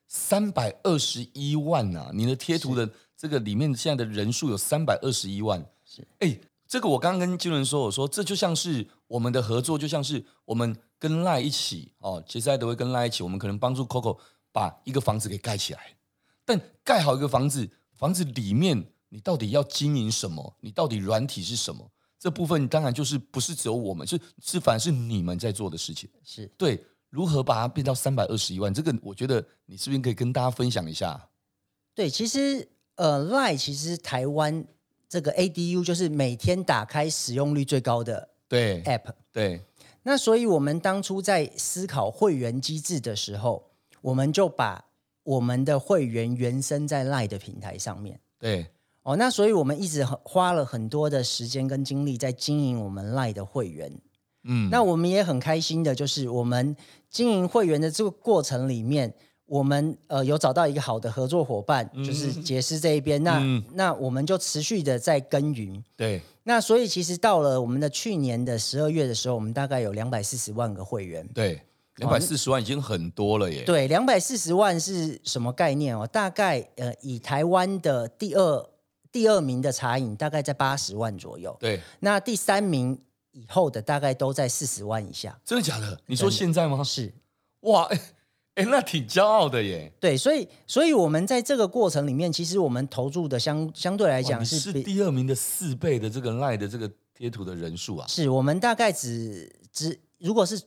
[0.06, 2.10] 三百二十一万呐、啊！
[2.14, 14.16] 你的贴图的这个里面现在的人数有三百二十一万，是哎，这个我刚刚跟金伦说，我说这就像是我们的合作，就像是我们跟赖一起哦，杰斯爱德会跟赖一起，我们可能帮助 Coco
[14.52, 15.96] 把一个房子给盖起来。
[16.50, 20.56] 但盖好一个房子，房子里面你到底要经营什么？
[20.60, 21.88] 你到底软体是什么？
[22.18, 26.84] 这部分当然就是不是只有我们，是是反而是你们在做的事情，是对。
[27.08, 28.72] 如何把它变到三百二十一万？
[28.72, 31.28] 这个我觉得你是不是可以跟大家分享一下？
[31.92, 34.64] 对，其实呃，Line 其实台湾
[35.08, 39.60] 这个 ADU 就是每天打开使用率最高的对 App 对。
[40.04, 44.84] 那所以我们当初在思考会员机制的时候，我们就把
[45.30, 48.18] 我们的会员原生在 Line 的平台上面。
[48.36, 48.66] 对
[49.04, 53.92] 哦，那所以我们一直花了很多的时间跟精力在经营我们 Line 的会员。
[54.42, 56.74] 嗯，那我们也很开心的，就是我们
[57.08, 59.14] 经营会员的这个过程里面，
[59.46, 63.22] 我们呃有找到一个好的合作伙伴，嗯、就是杰斯这一边。
[63.22, 65.84] 那、嗯、那我们就持续的在耕耘。
[65.96, 71.24] 对，那所以其实到了我们的去年的十二月的时候，我们大概有两百四十万个会员。
[71.34, 71.60] 对，
[72.00, 73.62] 两百四十万已经很多了耶。
[73.64, 76.06] 对，两百四十万是什么概念哦？
[76.06, 78.70] 大概呃，以台湾的第二
[79.12, 81.56] 第二名的茶饮，大概在八十万左右。
[81.60, 82.98] 对，那第三名。
[83.32, 85.96] 以后的大概都在四十万以下，真的假的？
[86.06, 86.82] 你说现在吗？
[86.82, 87.14] 是，
[87.60, 88.00] 哇，哎，
[88.56, 89.90] 哎，那挺骄傲的耶。
[90.00, 98.06] 对，所以，所以我们在这个过程里面，其实我们投入的相相对来讲是是第二名的四倍的这个赖的这个贴图的人数啊。
[98.08, 100.60] 是我们大概只只如果是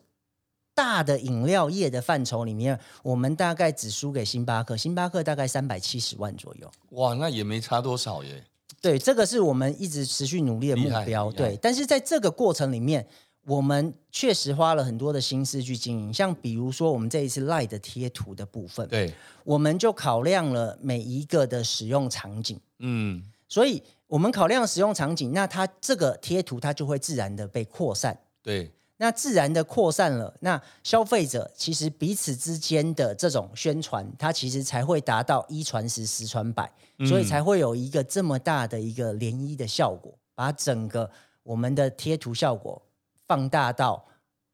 [0.75, 6.71] 大的饮料业的范畴里面，我们大概只输给星巴克，星巴克大概三百七十万左右。
[6.89, 8.43] 哇，那也没差多少耶。
[8.81, 11.31] 对，这个是我们一直持续努力的目标。
[11.31, 13.07] 对，但是在这个过程里面，
[13.45, 16.13] 我们确实花了很多的心思去经营。
[16.13, 22.59] 像比如说，我们这一次的贴图的部分，对，我们就考量了每一个的使用场景。
[22.79, 28.17] 嗯，所以我们考量使用场景，那它这个贴图它就会自然的被扩散。
[28.41, 28.71] 对。
[29.03, 41.11] 那自然的扩散了，那消费者其实彼此之间的这种宣传，它其实才会达到一传十，十传百，嗯，所以才会有一个这么大的一个涟漪的效果，把整个
[41.43, 42.81] 我们的贴图效果
[43.27, 44.05] 放大到，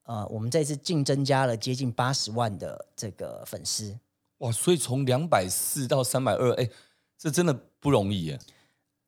[0.05, 3.95] 呃，我们这次净增加了接近八十万的这个粉丝。
[4.39, 6.67] 哇，所以从两百四到三百二，哎，
[7.19, 8.39] 这真的不容易耶。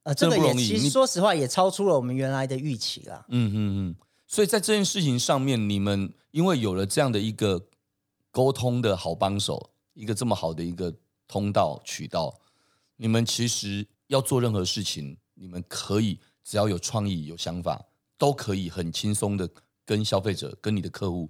[0.03, 3.25] 呃，这个也其实说实话也超出了我们原来的预期啦。
[3.29, 3.95] 嗯嗯嗯。
[4.31, 7.67] 所以在这件事情上面，你们因为有了这样的一个
[8.31, 10.93] 沟通的好帮手，一个这么好的一个
[11.27, 12.39] 通道渠道，
[12.95, 17.85] 你们其实要做任何事情，你们可以只要有创意、有想法，
[18.17, 19.49] 都可以很轻松的
[19.85, 21.29] 跟消费者、跟你的客户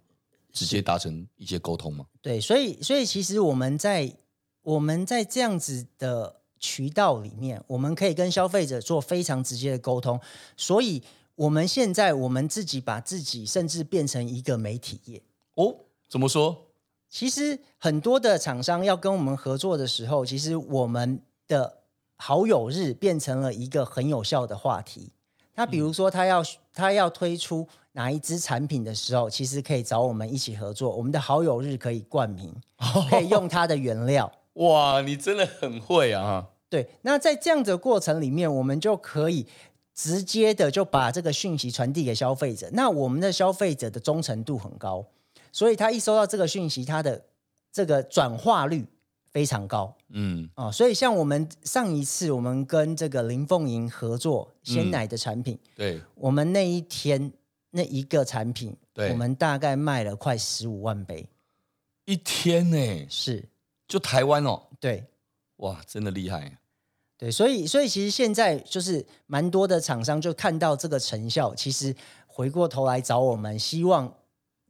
[0.53, 2.05] 直接达成一些沟通吗？
[2.21, 4.15] 对，所以所以其实我们在
[4.61, 10.21] 我们在这样子的渠道里面，我们可以跟消费者做非常直接的沟通，
[10.55, 11.01] 所以。
[11.35, 15.21] 我们现在，我们自己把自己甚至变成一个媒体业
[15.55, 15.75] 哦？
[16.09, 16.67] 怎么说？
[17.09, 21.79] 其实很多的厂商要跟我们合作的时候，其实我们的
[22.15, 25.11] 好友日变成了一个很有效的话题。
[25.53, 30.95] 他比如说，他要他要推出哪一支产品的时候，其实可以找我们一起合作。
[30.95, 32.53] 我们的好友日可以冠名，
[33.09, 34.31] 可以用它的原料。
[34.55, 36.47] 哇，你真的很会啊！
[36.69, 39.45] 对，那在这样的过程里面，我们就可以。
[40.01, 45.05] 直接的就把这个讯息传递给消费者，那我们的消费者的忠诚度很高，
[45.51, 47.23] 所以他一收到这个讯息，他的
[47.71, 48.83] 这个转化率
[49.29, 49.95] 非常高。
[50.09, 57.31] 嗯，哦，所以像我们上一次我们跟这个林凤营合作鲜奶的产品，嗯、对，我们那一天
[57.69, 61.29] 那一个产品，对，我们大概卖了快十五万杯，
[62.05, 63.07] 一天呢？
[63.07, 63.47] 是，
[63.87, 65.05] 就台湾哦，对，
[65.57, 66.57] 哇，真的厉害。
[67.21, 74.11] 对，所以所以其实现在就是蛮多的厂商就看到这个成效，其实回过头来找我们，希望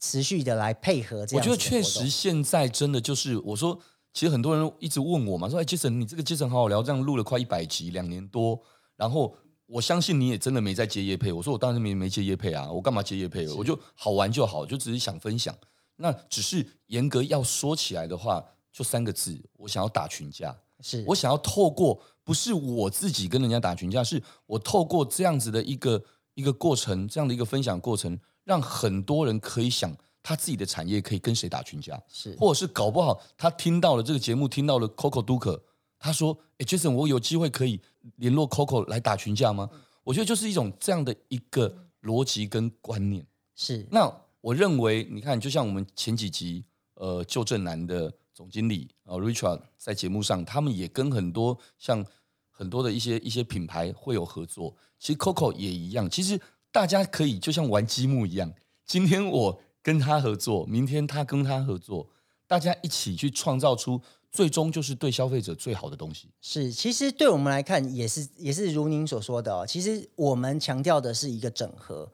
[0.01, 1.41] 持续的来配合这样。
[1.41, 3.79] 我觉得确实现在真的就是，我说
[4.11, 8.61] 其实很多人一直问我嘛，说哎，Jason，你这个 Jason 好好聊，这样录了快一百集，两年多，
[8.97, 9.33] 然后
[9.65, 11.31] 我相信你也真的没在接业配。
[11.31, 13.47] 我说我当然没没接业配啊，我干嘛接业配？
[13.53, 15.55] 我就好玩就好，就只是想分享。
[15.95, 21.97] 那只是严格要说起来的话，就三个字，我想要打群架，是我想要透过。
[22.23, 26.03] 不是我自己跟人家打群架，是我透过这样子的一个
[26.33, 35.59] 一个过程，这样的一个分享过程，让很多人可以想他自己的产业可以跟谁打群架，是，或者是搞不好他听到了这个节目，听到了 Coco Duke，
[35.97, 37.81] 他说：“哎，Jason，我有机会可以
[38.17, 39.69] 联络 Coco 来打群架吗？”
[40.03, 43.25] 我觉得就是一种这样的一个逻辑跟观念。
[43.55, 46.63] 是，那我认为，你看，就像我们前几集，
[46.95, 52.05] 呃，旧正南的总经理啊、呃、Richard 在节目上，他们也跟很多像
[52.49, 54.73] 很多的一些一些品牌会有合作。
[54.97, 56.39] 其实 Coco 也一样，其实
[56.71, 58.53] 大家可以就像玩积木一样，
[58.85, 62.07] 今天我跟他合作，明天他跟他合作，
[62.47, 63.99] 大家一起去创造出
[64.31, 66.29] 最终就是对消费者最好的东西。
[66.39, 69.65] 是，其实对我们来看，也是也是如您所说的哦。
[69.67, 72.09] 其实我们强调的是一个整合。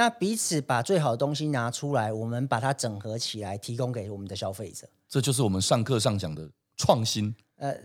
[0.00, 4.88] 那彼此把最好的东西拿出来，我们把它整合起来，提供给我们的消费者。
[5.06, 7.34] 这就是我们上课上讲的创新。
[7.56, 7.76] 呃，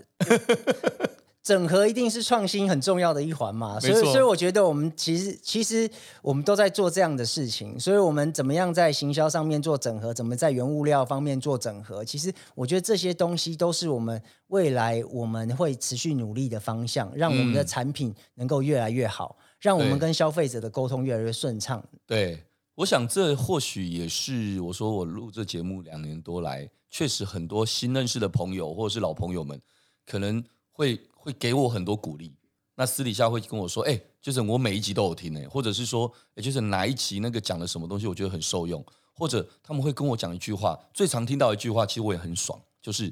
[1.43, 3.77] 整合一定是创新很重要的一环嘛。
[3.81, 7.77] 所以，所以我觉得我们其实其实我们都在做这样的事情。
[7.77, 12.05] 所以我们怎么样在行销上面做整合，怎么在原物料方面做整合？
[12.05, 19.35] 其实我觉得这些东西都是我们未来我们会持续努力的方向，让我们的产品能够越来越好。
[19.59, 21.83] 让我们跟消费者的沟通越来越顺畅。
[22.05, 22.43] 对，
[22.75, 29.61] 我想这或许也是我说我录这节目两年多来，确实很多新认识的朋友或者是老朋友们，
[30.05, 32.35] 可能会会给我很多鼓励。
[32.77, 38.85] 那私底下会跟我说：“哎，就是我每一集都有听诶，或者是说，哎，就是哪一集那个讲了什么东西，我觉得很受用。”
[39.17, 43.09] 或者他们会跟我讲一句话，最常听到一句话，其实我也很爽，就是：“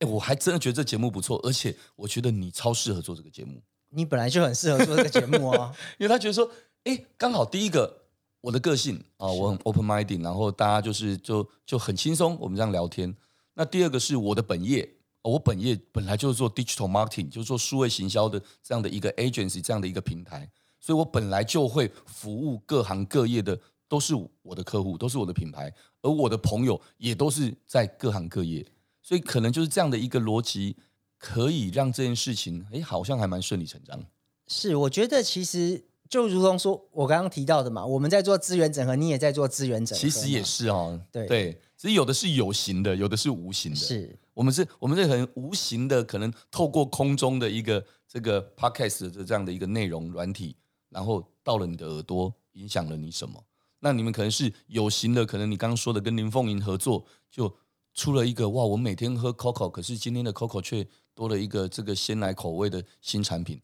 [0.00, 6.50] 哎，我还真的觉得这节目不错，而且我觉得你超适合做这个节目。”你本来就很适合做这个节目啊， 因为他觉得说，
[6.84, 8.02] 哎，刚好第一个
[8.42, 13.14] 我的个性啊，我很 open minded，然后大家就是就就很轻松，我们这样聊天。
[13.54, 14.88] 那第二个是我的本业，
[15.22, 20.48] 我本业本来就是做 digital marketing，就是做数位行销的这样的一个 agency，这样的一个平台，
[20.78, 25.72] 所以我本来就会服务各行各业的，都是我的客户，都是我的品牌，
[26.02, 28.64] 而我的朋友也都是在各行各业，
[29.02, 30.76] 所以可能就是这样的一个逻辑。
[31.18, 34.06] 可以让这件事情，哎，好像还蛮顺理成章。
[34.46, 40.00] 是，我觉得其实就如同说我刚刚提到的嘛，我们在做资源整合，你也在做资源整合。
[40.00, 43.76] 其实也是哦，对对，其实有的是有形的，有的是无形的。
[43.76, 50.56] 是我们是，我们是很无形的，可能透过空中的一个这个 podcast 的这样的一个内容软体，
[50.88, 53.44] 然后到了你的耳朵，影响了你什么？
[53.80, 57.54] 那你们可能是有形的，可能你刚刚说的跟林凤营合作，就
[57.92, 60.86] 出了一个哇，我每天喝 Coco，可是今天的 Coco 却。
[61.18, 63.60] 多了一个这个鲜奶口味的新产品，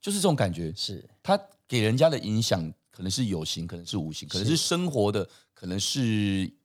[0.00, 0.74] 就是这种感觉。
[0.74, 6.02] 是它给人家的影响，可能是有形，可能是无形，可能是生活的，可能是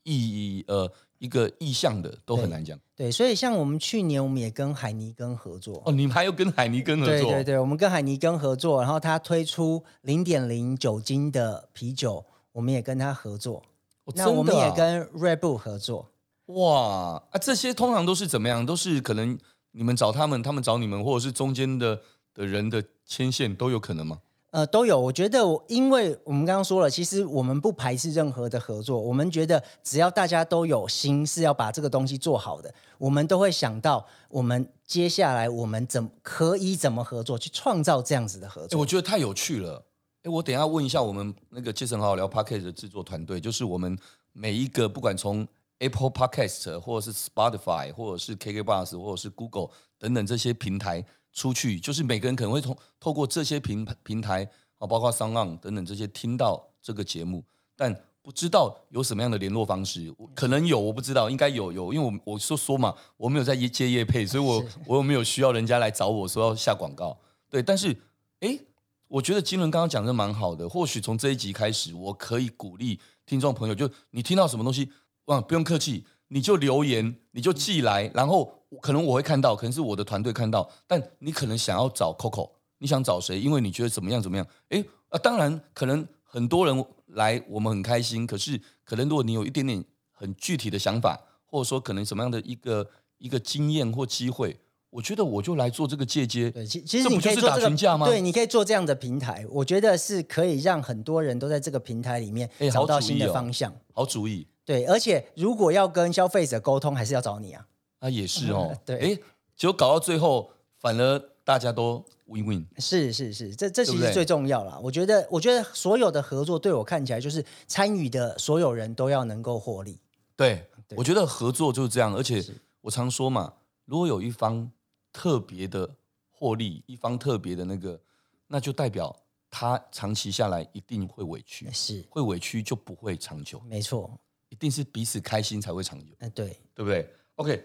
[0.02, 2.76] 意呃一个意向的，都很难讲。
[2.96, 5.80] 对，所以像我们去年，我们也跟海尼根合作。
[5.86, 7.14] 哦，你们还有跟海尼根合作？
[7.14, 13.62] 对对对，我们跟海尼根合作，然后他推出零点零酒精的啤酒，我们也跟他合作。
[14.06, 16.10] 哦，那我们也跟 Red Bull 合作。
[16.48, 18.66] 哇啊，这些通常都是怎么样？
[18.66, 19.38] 都是可能。
[19.72, 22.00] 你们找他们，他们找你们，或者是中间的
[22.34, 24.20] 的人的牵线都有可能吗？
[24.52, 25.00] 呃，都有。
[25.00, 29.00] 我觉得，因为我们刚刚说了，其实我们不排斥任何的合作。
[29.00, 38.78] 我们觉得，只要大家都有心是要把这个东西做好的，我们都会想到我们接下来我们怎可以怎么合作，去创造这样子的合作。
[38.78, 39.82] 我觉得太有趣了。
[40.24, 43.98] 哎，我等一下问一下我们那个杰森好好聊 p a c k a g e 的制作团队，就是我们
[44.34, 45.48] 每一个不管从
[45.82, 57.44] Apple Podcast 或者是 Spotify 或者是 KKBox 或者是 Google 等等这些平台出去，就是每个人可能会通透过这些平平台啊，包括 SoundOn 等等这些听到这个节目，
[57.76, 67.18] 但不知道有什么样的联络方式，可能有我不知道，应该有有，因为我我说说嘛，我没有在接业配，所以我我有没有需要人家来找我说要下广告，
[67.50, 67.98] 对，但是
[68.42, 68.60] 哎，
[69.08, 74.92] 我觉得金伦刚刚讲的蛮好的，或许从这一集开始，我可以鼓励听众朋友，就你听到什么东西。
[75.26, 83.40] 哇，不用客气，你就留言，你就寄来，然后可能我会看到，可能是我的团队看到，但你可能想要找 Coco，你想找谁？
[83.40, 84.46] 因为你觉得怎么样怎么样？
[84.70, 88.26] 诶，啊，当然可能很多人来，我们很开心。
[88.26, 94.58] 可是可能如果你有一点点很具体的想法，或者说可能什么样的一个一个经验或机会，
[94.90, 96.50] 我觉得我就来做这个借接。
[96.50, 103.74] 对，其其实你可以做这个，对，你可以做这样的平台，我觉得是可以让很多人都在这个平台里面找到新的方向。
[103.94, 104.48] 好主意。
[104.72, 107.68] 对，而且如果要跟消费者沟通，还是要找你啊。
[108.00, 108.70] 啊，也是哦。
[108.72, 109.22] 嗯、对，哎，
[109.54, 110.50] 结果搞到最后，
[110.80, 112.66] 反而大家都 win win。
[112.78, 114.80] 是是是，这这其实最重要了。
[114.80, 120.00] 我觉得，我觉得所有的合作，对我看起来就是参与的所有人都要能够获利。
[120.38, 122.16] 对，对我觉得合作就是这样。
[122.16, 122.42] 而且
[122.80, 123.52] 我常说嘛，
[123.84, 124.72] 如果有一方
[125.12, 125.90] 特别的
[126.30, 128.00] 获利，一方特别的那个，
[128.48, 129.14] 那就代表
[129.50, 131.70] 他长期下来一定会委屈。
[131.74, 133.62] 是，会委屈就不会长久。
[133.68, 134.10] 没错。
[134.52, 136.14] 一定是彼此开心才会长久。
[136.20, 137.64] 哎，对，对不对？OK，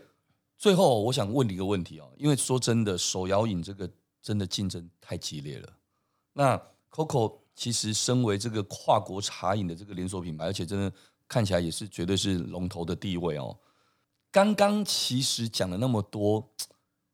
[0.57, 3.91] 最后我想问你一个问题哦，因为说真的，手摇饮这个
[4.23, 5.73] 真的竞争太激烈了。
[6.33, 6.57] 那
[6.91, 10.93] Coco 其实身为这个跨国茶饮的这个连锁品牌，而且真的
[11.27, 13.59] 看起来也是绝对是龙头的地位哦。
[14.31, 16.49] 刚刚其实讲了那么多，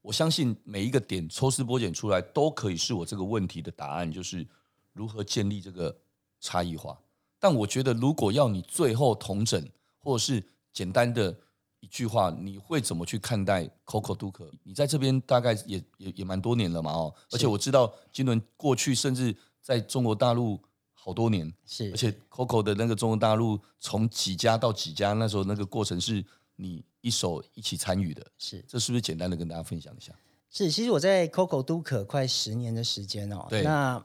[0.03, 4.47] 我相信每一个点抽丝剥茧出来，都可以是我这个问题的答案，就是
[4.93, 5.97] 如何建立这个
[6.41, 7.01] 差异化。
[7.43, 9.69] 但我觉得，如果要你最后同整，
[9.99, 10.41] 或者是
[10.73, 11.37] 简单的
[11.81, 14.49] 一句话，你会怎么去看待 Coco 杜可？
[14.63, 20.57] 你在这边大概也也也蛮多年了嘛哦，而且我知道金伦过去甚至在中国大陆
[20.93, 26.25] 好多年，是，而且 Coco 的那个中国大陆从几家到几家，那时候那个过程是
[26.55, 30.13] 你一手一起参与的，是，这是不是简单的跟大家分享一下？
[30.49, 34.01] 是，其实我在 Coco 都可快十年的时间哦，对，那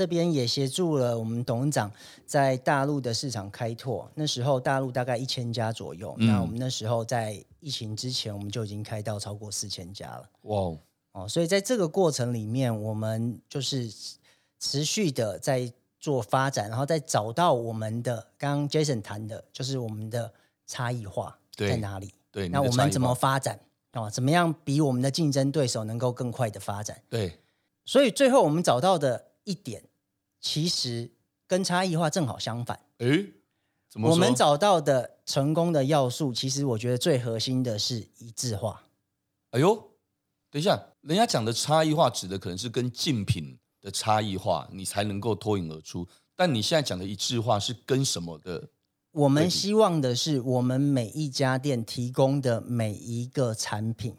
[0.00, 1.92] 这边也协助了我们董事长
[2.24, 10.74] 在大陆的市场开拓，那时候大陆大概一千家左右，嗯，那我们那时候在疫情之前，我们就已经开到超过四千家了，哇
[11.12, 13.92] 哦，所以在这个过程里面，我们就是
[14.58, 20.32] 持续的在做发展，然后再找到我们的刚刚 Jason 谈的，就是我们的
[20.66, 21.36] 差异化。
[21.58, 22.14] 在哪里？
[22.32, 24.08] 对，那我们怎么发展啊？
[24.08, 26.98] 怎么样比我们的竞争对手能够更快的发展？
[27.10, 27.38] 对，
[27.84, 29.82] 所以最后我们找到的一点，
[30.40, 31.10] 其实
[31.46, 32.80] 跟差异化正好相反。
[32.98, 33.34] 诶，
[33.88, 34.12] 怎么说？
[34.12, 38.82] 我们找到的成功的要素，其实我觉得最核心的是一致化。
[39.50, 39.74] 哎呦，
[40.50, 46.06] 等一下，人家讲的差异化，指的可能是跟竞品的差异化，你才能够脱颖而出。
[46.36, 48.70] 但你现在讲的一致化，是跟什么的？
[49.12, 54.16] 我们希望的是，我们每一家店提供的每一个产品，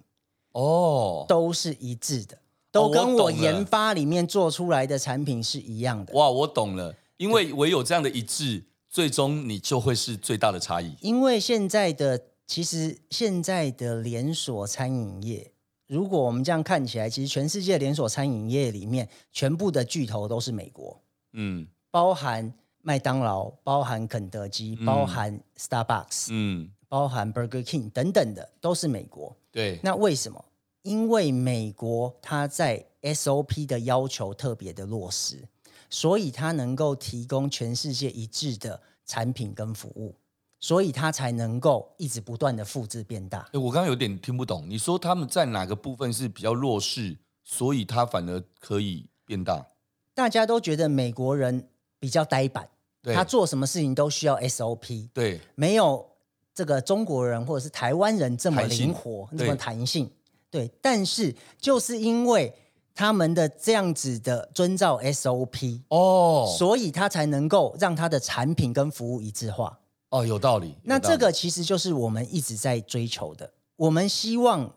[0.52, 2.38] 哦，都是一致的，
[2.72, 6.14] 都跟我研发里面做出来的产品是一样的。
[6.14, 10.96] 哇，我懂了，因为唯有这样的一致，最终你就会是最大的差异。
[11.02, 15.52] 因为现在的，其实现在的连锁餐饮业，
[15.88, 21.02] 如果我们这样看起来，其实全世界连锁餐饮业里面，全部的巨头都是美国，
[21.34, 22.54] 嗯，包含。
[22.84, 29.38] 麦当劳包含肯德基，包含 Starbucks，嗯，包含 Burger King 等等的，都是美国。
[29.52, 30.44] 对，那为什么？
[30.84, 35.48] 因为美国它在 SOP 的要求特别的落实，
[35.90, 40.16] 所以它能够提供全世界一致的产品跟服务，
[40.60, 43.50] 所以它才能够一直不断的复制变大。
[43.54, 49.68] 欸，我刚刚有点听不懂，你说他们在哪个部分是比较弱势，所以它反而可以变大？
[50.14, 51.68] 大家都觉得美国人。
[52.02, 52.68] 比较呆板，
[53.14, 56.04] 他做什么事情都需要 SOP，对，没有
[56.52, 60.10] 这个中国人或者是台湾人这么灵活，这么弹性，
[60.52, 60.72] 对。
[60.80, 62.54] 但是就是因为
[62.94, 69.80] 他们的这样子的遵照 SOP 哦，所以他才能够让他的产品跟服务一致化。
[70.10, 70.76] 哦，有道理。
[70.84, 74.76] 那这个其实就是我们一直在追求的，我们希望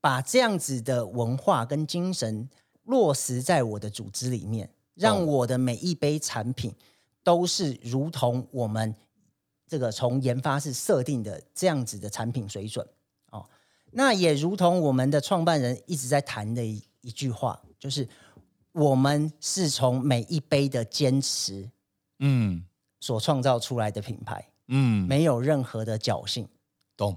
[0.00, 2.48] 把这样子的文化跟精神
[2.84, 4.70] 落实在我的组织里面。
[4.96, 6.74] 让我的每一杯产品
[7.24, 8.94] 都是如同我们
[9.66, 12.90] 这个从研发室设定的这样子的产品水准哦，
[13.92, 18.08] 那也如同我们的创办人一直在谈的一一句话，就是
[18.72, 21.70] 我们是从每一杯的坚持，
[22.18, 22.64] 嗯，
[23.00, 26.48] 所创造出来的品牌，嗯，没有任何的侥幸，
[26.96, 27.16] 懂？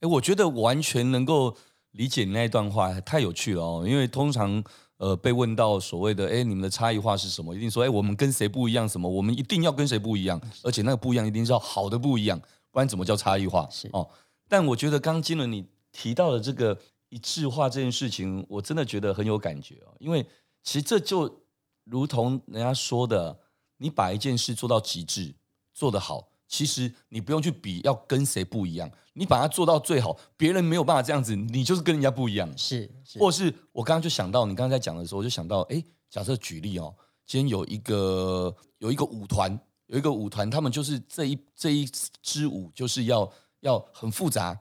[0.00, 1.56] 哎，我觉得完全能够
[1.92, 4.62] 理解你那一段话，太有趣了哦，因为通常。
[4.98, 8.88] 呃，被问到所谓的“哎，你们的差异化是什么？”一定说：“哎，我们跟谁不一样？
[8.88, 9.06] 什么？
[9.06, 10.40] 我们一定要跟谁不一样？
[10.62, 12.40] 而且那个不一样一定是要好的不一样，
[12.70, 14.08] 不然怎么叫差异化？”是哦。
[14.48, 15.66] 但我觉得刚金伦你
[15.96, 16.78] 提到的这个
[17.08, 19.96] 一致化这件事情，我真的觉得很有感觉哦。
[19.98, 20.22] 因为
[20.62, 21.42] 其实这就
[21.84, 23.40] 如同人家说的，
[23.78, 25.34] 你把一件事做到极致，
[25.72, 26.28] 做得好。
[26.46, 32.46] 其实你不用去比要跟谁不一样，你把它做到最好，别人没有办法这样子，你就是跟人家不一样。
[32.58, 36.94] 是，是或是我刚刚就想到，你刚刚在讲的时候，我就想到，哎，假设举例哦，
[37.26, 41.84] 今天有一个有一个舞团，有一个舞团，他们就是这一这一
[42.22, 44.56] 支舞就是要要很复杂，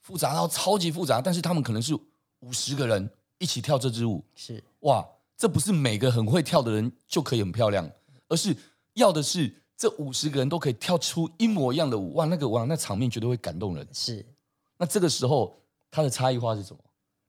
[0.00, 1.94] 复杂到超级复杂，但是他们可能是
[2.40, 7.90] 五十个人一起跳这支舞，是哇，这不是每个很会跳的人就可以很漂亮，
[8.28, 8.56] 而是
[8.94, 9.54] 要的是。
[9.80, 13.88] 这五十个人都可以跳出一模一样的舞，哇，那个哇，那场面绝对会感动人。
[13.94, 14.22] 是，
[14.76, 15.58] 那这个时候
[15.90, 16.78] 他的差异化是什么？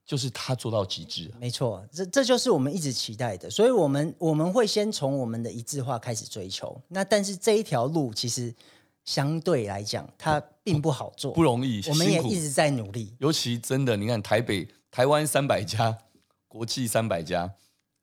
[0.06, 1.32] 就是他做到极致。
[1.40, 3.50] 没错，这这就是我们一直期待的。
[3.50, 6.78] 所以，我们我们会先从我们的一致化开始追求。
[6.90, 8.54] 那但是这一条路其实
[9.12, 11.82] 相对来讲，它并不好做，不容易。
[11.90, 13.14] 我们也一直在努力。
[13.20, 15.98] 尤其真的，你看台北、台湾三百家，
[16.48, 17.54] 国际三百家，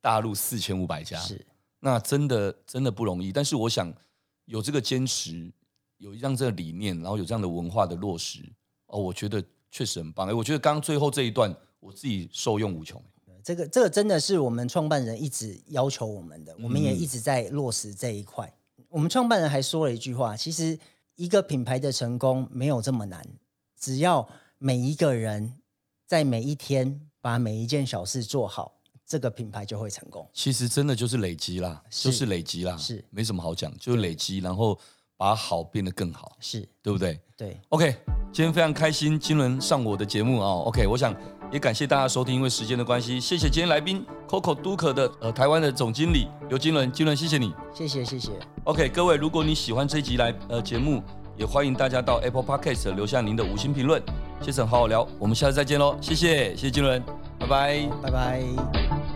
[0.01, 1.45] 大陆四千五百家，是
[1.79, 3.31] 那真的真的不容易。
[3.31, 3.91] 但是我想。
[4.49, 5.53] 有这个坚持，
[5.99, 8.39] 有一样这个理念，然后有这样的文化的落实，
[8.87, 10.27] 哦，我觉得确实很棒。
[10.27, 12.99] 哎，我觉得刚刚最后这一段，我自己受用无穷。
[13.43, 18.51] 这个这个真的是我们创办人一直要求我们的，我们也一直在落实这一块。
[18.79, 20.75] 嗯、我们创办人还说了一句话：其实
[21.19, 23.21] 一个品牌的成功没有这么难，
[23.77, 24.25] 只要
[24.57, 25.59] 每一个人
[26.07, 30.25] 在每一天把每一件小事做好，这个品牌就会成功。
[30.33, 34.79] 其实真的就是累积啦，是就是累积啦，是没什么好讲，就是累积，然后
[35.17, 37.19] 把好变得更好，是对不对？
[37.35, 37.59] 对。
[37.67, 37.93] OK，
[38.31, 40.47] 今天非常开心，金轮上我的节目啊。
[40.47, 41.13] OK，我想。
[41.51, 48.31] 也感谢大家收听，因为时间的关系，谢谢今天来宾 Coco 都可的呃台湾的总经理刘金伦，金伦谢谢你，谢谢谢谢。
[48.65, 51.01] OK，各位，如果你喜欢这一集来呃节目，
[51.35, 54.01] 也欢迎大家到 Apple Podcast 留下您的五星评论。
[54.41, 57.03] 杰森好好聊，我们下次再见喽，谢谢谢谢金伦，
[57.39, 59.08] 拜拜拜拜。